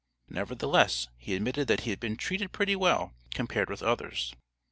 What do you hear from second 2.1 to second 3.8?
"treated pretty well" compared